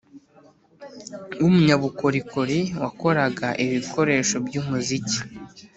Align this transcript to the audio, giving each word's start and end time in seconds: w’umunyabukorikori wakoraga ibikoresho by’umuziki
w’umunyabukorikori 1.41 2.59
wakoraga 2.81 3.47
ibikoresho 3.65 4.35
by’umuziki 4.45 5.19